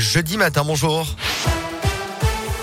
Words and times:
jeudi 0.00 0.36
matin. 0.36 0.64
Bonjour. 0.64 1.06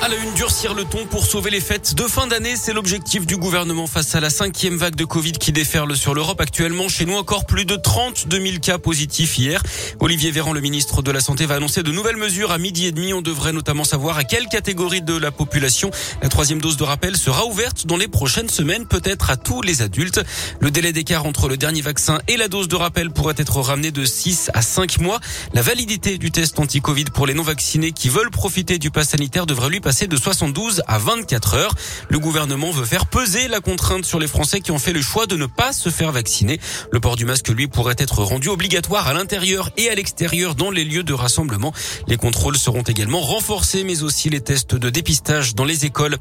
La 0.09 0.15
une, 0.15 0.33
durcir 0.35 0.73
le 0.73 0.85
ton 0.85 1.06
pour 1.06 1.25
sauver 1.25 1.52
les 1.52 1.60
fêtes 1.60 1.94
de 1.94 2.03
fin 2.03 2.27
d'année, 2.27 2.56
c'est 2.56 2.71
l'objectif 2.71 3.27
du 3.27 3.35
gouvernement 3.35 3.87
face 3.87 4.15
à 4.15 4.21
la 4.21 4.29
cinquième 4.29 4.78
vague 4.78 4.96
de 4.96 5.04
Covid 5.04 5.34
qui 5.34 5.52
déferle 5.52 5.98
sur 5.98 6.14
l'Europe 6.14 6.39
actuellement. 6.39 6.88
Chez 6.88 7.05
nous, 7.05 7.16
encore 7.16 7.46
plus 7.46 7.66
de 7.66 7.76
32 7.76 8.39
000 8.39 8.59
cas 8.59 8.78
positifs 8.78 9.38
hier. 9.38 9.62
Olivier 10.00 10.32
Véran, 10.32 10.54
le 10.54 10.62
ministre 10.62 11.02
de 11.02 11.12
la 11.12 11.20
Santé, 11.20 11.46
va 11.46 11.55
annoncer 11.55 11.84
de 11.84 11.91
nouvelles 11.91 12.16
mesures 12.16 12.52
à 12.52 12.57
midi 12.57 12.86
et 12.86 12.93
demi. 12.93 13.14
On 13.14 13.21
devrait 13.21 13.52
notamment 13.52 13.84
savoir 13.84 14.18
à 14.18 14.23
quelle 14.23 14.48
catégorie 14.48 15.02
de 15.02 15.18
la 15.18 15.32
population 15.32 15.91
la 16.21 16.30
troisième 16.30 16.62
dose 16.62 16.78
de 16.78 16.86
rappel 16.86 17.18
sera 17.18 17.46
ouverte 17.46 17.86
dans 17.86 17.98
les 17.98 18.08
prochaines 18.08 18.50
semaines, 18.50 18.86
peut-être 18.86 19.30
à 19.30 19.36
tous 19.36 19.62
les 19.62 19.82
adultes. 19.82 20.21
Le 20.62 20.71
délai 20.71 20.94
d'écart 20.94 21.26
entre 21.26 21.50
le 21.50 21.58
dernier 21.58 21.82
vaccin 21.82 22.20
et 22.30 22.38
la 22.38 22.48
dose 22.48 22.70
de 22.70 22.78
rappel 22.78 23.10
pourrait 23.10 23.36
être 23.38 23.60
ramené 23.60 23.92
de 23.92 24.05
6 24.05 24.52
à 24.54 24.62
5 24.62 25.00
mois. 25.00 25.20
La 25.54 25.62
validité 25.62 26.18
du 26.18 26.32
test 26.32 26.58
anti-Covid 26.60 27.05
pour 27.14 27.28
les 27.28 27.34
non-vaccinés 27.34 27.92
qui 27.92 28.08
veulent 28.08 28.32
profiter 28.32 28.80
du 28.80 28.89
pass 28.89 29.10
sanitaire 29.10 29.45
devrait 29.45 29.70
lui 29.70 29.81
passer 29.81 29.97
de 30.06 30.16
72 30.16 30.84
à 30.86 31.00
24 31.00 31.56
heures. 31.56 31.74
Le 32.10 32.20
gouvernement 32.20 32.70
veut 32.70 32.86
faire 32.86 33.08
peser 33.08 33.48
la 33.48 33.60
contrainte 33.60 34.06
sur 34.06 34.20
les 34.20 34.28
Français 34.28 34.62
qui 34.62 34.70
ont 34.70 34.78
fait 34.78 34.94
le 34.94 35.02
choix 35.02 35.26
de 35.26 35.36
ne 35.36 35.48
pas 35.48 35.73
se 35.73 35.90
faire 35.90 36.12
vacciner. 36.12 36.60
Le 36.92 37.00
port 37.00 37.16
du 37.16 37.26
masque, 37.26 37.50
lui, 37.50 37.68
pourrait 37.68 37.96
être 37.98 38.22
rendu 38.22 38.50
obligatoire 38.50 39.08
à 39.08 39.14
l'intérieur 39.14 39.72
et 39.78 39.90
à 39.90 39.96
l'extérieur 39.96 40.54
dans 40.54 40.70
les 40.70 40.86
lieux 40.86 41.02
de 41.02 41.14
rassemblement. 41.14 41.73
Les 42.08 42.18
contrôles 42.18 42.58
seront 42.58 42.84
également 42.84 43.22
renforcés, 43.22 43.84
mais 43.84 44.04
aussi 44.04 44.30
les 44.30 44.42
tests 44.42 44.76
de 44.76 44.92
dépistage 44.92 45.56
dans 45.56 45.66
les 45.66 45.86
écoles. 45.86 46.18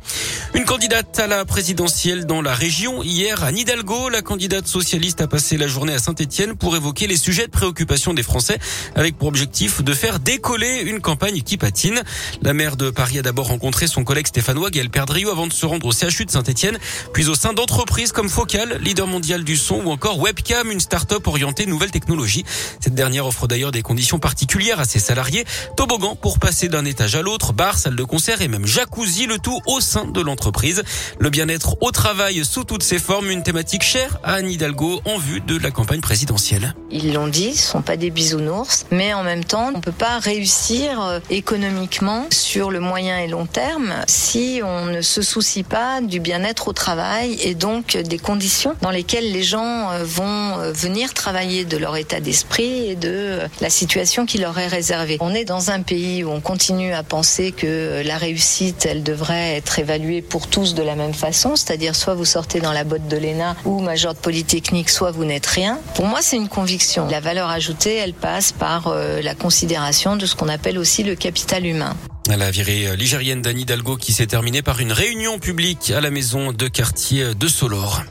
Une 0.54 0.64
candidate 0.64 1.18
à 1.18 1.26
la 1.26 1.44
présidentielle 1.44 2.24
dans 2.24 2.40
la 2.40 2.54
région 2.54 3.02
hier 3.02 3.44
à 3.44 3.52
Nidalgo, 3.52 4.08
la 4.08 4.22
candidate 4.22 4.66
socialiste 4.66 5.20
a 5.20 5.26
passé 5.26 5.58
la 5.58 5.66
journée 5.66 5.92
à 5.92 5.98
Saint-Etienne 5.98 6.56
pour 6.56 6.76
évoquer 6.76 7.06
les 7.06 7.18
sujets 7.18 7.46
de 7.46 7.50
préoccupation 7.50 8.14
des 8.14 8.22
Français 8.22 8.58
avec 8.94 9.18
pour 9.18 9.28
objectif 9.28 9.82
de 9.82 9.92
faire 9.92 10.18
décoller 10.18 10.82
une 10.82 11.00
campagne 11.00 11.42
qui 11.42 11.58
patine. 11.58 12.02
La 12.42 12.54
maire 12.54 12.76
de 12.76 12.88
Paris 12.88 13.18
a 13.18 13.22
d'abord 13.22 13.48
rencontré 13.48 13.65
son 13.86 14.04
collègue 14.04 14.26
stéphanois 14.26 14.70
Gaël 14.70 14.90
Perdriou 14.90 15.28
avant 15.28 15.46
de 15.46 15.52
se 15.52 15.66
rendre 15.66 15.86
au 15.86 15.92
CHU 15.92 16.24
de 16.24 16.30
Saint-Etienne, 16.30 16.78
puis 17.12 17.28
au 17.28 17.34
sein 17.34 17.52
d'entreprises 17.52 18.12
comme 18.12 18.28
Focal, 18.28 18.78
leader 18.80 19.06
mondial 19.06 19.44
du 19.44 19.56
son, 19.56 19.82
ou 19.84 19.90
encore 19.90 20.18
Webcam, 20.18 20.70
une 20.70 20.80
start-up 20.80 21.26
orientée 21.26 21.66
nouvelles 21.66 21.90
technologies. 21.90 22.44
Cette 22.80 22.94
dernière 22.94 23.26
offre 23.26 23.46
d'ailleurs 23.46 23.72
des 23.72 23.82
conditions 23.82 24.18
particulières 24.18 24.80
à 24.80 24.84
ses 24.84 24.98
salariés. 24.98 25.44
Toboggan 25.76 26.16
pour 26.16 26.38
passer 26.38 26.68
d'un 26.68 26.84
étage 26.84 27.16
à 27.16 27.22
l'autre, 27.22 27.52
bar, 27.52 27.76
salle 27.76 27.96
de 27.96 28.04
concert 28.04 28.40
et 28.40 28.48
même 28.48 28.66
jacuzzi, 28.66 29.26
le 29.26 29.38
tout 29.38 29.60
au 29.66 29.80
sein 29.80 30.06
de 30.06 30.20
l'entreprise. 30.20 30.82
Le 31.18 31.30
bien-être 31.30 31.76
au 31.82 31.90
travail 31.90 32.44
sous 32.44 32.64
toutes 32.64 32.82
ses 32.82 32.98
formes, 32.98 33.30
une 33.30 33.42
thématique 33.42 33.82
chère 33.82 34.18
à 34.22 34.34
Anne 34.34 34.50
Hidalgo 34.50 35.00
en 35.04 35.18
vue 35.18 35.40
de 35.40 35.58
la 35.58 35.70
campagne 35.70 36.00
présidentielle. 36.00 36.74
Ils 36.90 37.12
l'ont 37.12 37.28
dit, 37.28 37.54
ce 37.54 37.72
sont 37.72 37.82
pas 37.82 37.96
des 37.96 38.10
bisounours, 38.10 38.86
mais 38.90 39.12
en 39.12 39.24
même 39.24 39.44
temps, 39.44 39.72
on 39.74 39.80
peut 39.80 39.92
pas 39.92 40.18
réussir 40.18 41.00
euh, 41.00 41.20
économiquement 41.30 42.26
sur 42.30 42.70
le 42.70 42.80
moyen 42.80 43.18
et 43.18 43.26
long 43.26 43.46
terme 43.46 43.55
si 44.06 44.60
on 44.64 44.86
ne 44.86 45.00
se 45.00 45.22
soucie 45.22 45.62
pas 45.62 46.00
du 46.00 46.20
bien-être 46.20 46.68
au 46.68 46.72
travail 46.72 47.38
et 47.42 47.54
donc 47.54 47.96
des 47.96 48.18
conditions 48.18 48.74
dans 48.82 48.90
lesquelles 48.90 49.32
les 49.32 49.42
gens 49.42 49.90
euh, 49.90 50.04
vont 50.04 50.58
euh, 50.58 50.72
venir 50.72 51.14
travailler 51.14 51.64
de 51.64 51.76
leur 51.76 51.96
état 51.96 52.20
d'esprit 52.20 52.90
et 52.90 52.96
de 52.96 53.08
euh, 53.08 53.48
la 53.60 53.70
situation 53.70 54.26
qui 54.26 54.38
leur 54.38 54.58
est 54.58 54.66
réservée. 54.66 55.16
On 55.20 55.34
est 55.34 55.44
dans 55.44 55.70
un 55.70 55.82
pays 55.82 56.24
où 56.24 56.30
on 56.30 56.40
continue 56.40 56.92
à 56.92 57.02
penser 57.02 57.52
que 57.52 58.02
la 58.04 58.18
réussite, 58.18 58.86
elle 58.86 59.02
devrait 59.02 59.56
être 59.56 59.78
évaluée 59.78 60.22
pour 60.22 60.48
tous 60.48 60.74
de 60.74 60.82
la 60.82 60.94
même 60.94 61.14
façon, 61.14 61.56
c'est-à-dire 61.56 61.94
soit 61.94 62.14
vous 62.14 62.24
sortez 62.24 62.60
dans 62.60 62.72
la 62.72 62.84
botte 62.84 63.08
de 63.08 63.16
l'ENA 63.16 63.56
ou 63.64 63.80
major 63.80 64.14
de 64.14 64.18
polytechnique, 64.18 64.90
soit 64.90 65.10
vous 65.10 65.24
n'êtes 65.24 65.46
rien. 65.46 65.78
Pour 65.94 66.06
moi, 66.06 66.20
c'est 66.20 66.36
une 66.36 66.48
conviction. 66.48 67.06
La 67.08 67.20
valeur 67.20 67.48
ajoutée, 67.48 67.94
elle 67.96 68.14
passe 68.14 68.52
par 68.52 68.94
la 68.94 69.34
considération 69.34 70.16
de 70.16 70.26
ce 70.26 70.34
qu'on 70.34 70.48
appelle 70.48 70.78
aussi 70.78 71.02
le 71.02 71.14
capital 71.14 71.66
humain. 71.66 71.96
La 72.28 72.50
virée 72.50 72.96
ligérienne 72.96 73.40
d'Anne 73.40 73.60
Hidalgo 73.60 73.96
qui 73.96 74.12
s'est 74.12 74.26
terminée 74.26 74.62
par 74.62 74.80
une 74.80 74.92
réunion 74.92 75.38
publique 75.38 75.92
à 75.92 76.00
la 76.00 76.10
maison 76.10 76.52
de 76.52 76.68
quartier 76.68 77.34
de 77.34 77.46
Solor. 77.46 78.02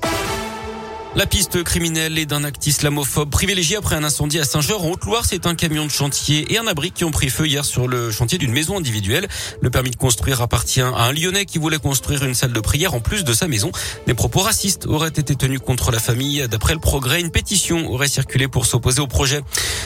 La 1.18 1.26
piste 1.26 1.64
criminelle 1.64 2.20
est 2.20 2.26
d'un 2.26 2.44
acte 2.44 2.68
islamophobe 2.68 3.30
privilégié 3.30 3.78
après 3.78 3.96
un 3.96 4.04
incendie 4.04 4.38
à 4.38 4.44
Saint-Georges 4.44 4.84
en 4.84 4.90
Haute-Loire. 4.90 5.24
C'est 5.26 5.48
un 5.48 5.56
camion 5.56 5.86
de 5.86 5.90
chantier 5.90 6.54
et 6.54 6.58
un 6.58 6.68
abri 6.68 6.92
qui 6.92 7.06
ont 7.06 7.12
pris 7.12 7.30
feu 7.30 7.48
hier 7.48 7.64
sur 7.64 7.88
le 7.88 8.12
chantier 8.12 8.38
d'une 8.38 8.52
maison 8.52 8.78
individuelle. 8.78 9.30
Le 9.62 9.70
permis 9.70 9.92
de 9.92 9.96
construire 9.96 10.42
appartient 10.42 10.82
à 10.82 10.88
un 10.88 11.14
Lyonnais 11.14 11.46
qui 11.46 11.58
voulait 11.58 11.78
construire 11.78 12.26
une 12.26 12.34
salle 12.34 12.52
de 12.52 12.60
prière 12.60 12.96
en 12.96 13.00
plus 13.00 13.24
de 13.24 13.32
sa 13.32 13.48
maison. 13.48 13.72
Des 14.08 14.14
propos 14.14 14.42
racistes 14.42 14.88
auraient 14.88 15.08
été 15.08 15.36
tenus 15.36 15.62
contre 15.66 15.90
la 15.90 16.00
famille. 16.00 16.46
D'après 16.50 16.74
le 16.74 16.82
progrès, 16.82 17.22
une 17.22 17.32
pétition 17.32 17.90
aurait 17.90 18.10
circulé 18.10 18.50
pour 18.50 18.66
s'opposer 18.66 19.00
au 19.00 19.08
projet. 19.08 19.42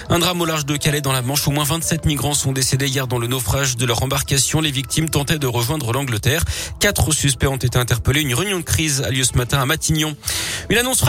Un 0.10 0.18
drame 0.18 0.42
au 0.42 0.46
large 0.46 0.66
de 0.66 0.78
Calais 0.78 1.02
dans 1.02 1.14
la 1.14 1.22
Manche. 1.22 1.48
Au 1.48 1.52
moins 1.52 1.64
27 1.64 2.08
migrants 2.08 2.34
sont 2.34 2.54
décédés 2.54 2.88
hier 2.88 3.06
dans 3.06 3.20
le 3.20 3.28
naufrage 3.28 3.78
de 3.78 3.86
leur 3.86 4.02
embarcation. 4.02 4.62
Les 4.62 4.72
victimes 4.72 5.12
tentaient 5.12 5.38
de 5.38 5.46
rejoindre 5.46 5.94
l'Angleterre. 5.94 6.44
Quatre 6.80 7.12
suspects 7.12 7.46
ont 7.46 7.58
été 7.58 7.78
interpellés. 7.78 8.22
Une 8.22 8.34
réunion 8.34 8.58
de 8.58 8.64
crise 8.64 9.04
a 9.04 9.12
lieu 9.12 9.24
ce 9.24 9.38
matin 9.38 9.60
à 9.60 9.68
Matignon. 9.68 10.18
Une 10.70 10.78
annonce 10.78 11.04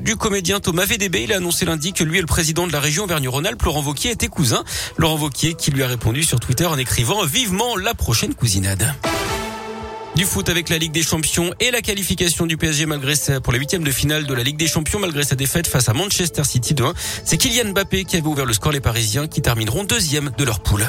du 0.00 0.16
comédien 0.16 0.60
Thomas 0.60 0.84
VDB. 0.84 1.22
Il 1.22 1.32
a 1.32 1.36
annoncé 1.36 1.64
lundi 1.64 1.94
que 1.94 2.04
lui 2.04 2.18
et 2.18 2.20
le 2.20 2.26
président 2.26 2.66
de 2.66 2.72
la 2.72 2.80
région 2.80 3.04
Auvergne-Rhône-Alpes, 3.04 3.62
Laurent 3.62 3.80
Vauquier, 3.80 4.10
étaient 4.10 4.28
cousins. 4.28 4.64
Laurent 4.98 5.16
Vauquier 5.16 5.54
qui 5.54 5.70
lui 5.70 5.82
a 5.82 5.86
répondu 5.86 6.24
sur 6.24 6.40
Twitter 6.40 6.66
en 6.66 6.76
écrivant 6.76 7.24
vivement 7.24 7.74
la 7.76 7.94
prochaine 7.94 8.34
cousinade. 8.34 8.94
Du 10.14 10.26
foot 10.26 10.50
avec 10.50 10.68
la 10.68 10.76
Ligue 10.76 10.92
des 10.92 11.02
Champions 11.02 11.52
et 11.58 11.70
la 11.70 11.80
qualification 11.80 12.44
du 12.44 12.58
PSG 12.58 12.84
malgré 12.84 13.14
pour 13.42 13.52
les 13.54 13.58
huitièmes 13.58 13.84
de 13.84 13.90
finale 13.90 14.26
de 14.26 14.34
la 14.34 14.42
Ligue 14.42 14.58
des 14.58 14.66
Champions 14.66 14.98
malgré 14.98 15.24
sa 15.24 15.36
défaite 15.36 15.66
face 15.66 15.88
à 15.88 15.94
Manchester 15.94 16.44
City 16.44 16.74
2-1. 16.74 16.92
C'est 17.24 17.38
Kylian 17.38 17.70
Mbappé 17.70 18.04
qui 18.04 18.16
avait 18.16 18.26
ouvert 18.26 18.44
le 18.44 18.52
score 18.52 18.72
les 18.72 18.80
Parisiens 18.80 19.26
qui 19.26 19.40
termineront 19.40 19.84
deuxième 19.84 20.32
de 20.36 20.44
leur 20.44 20.60
poule. 20.60 20.86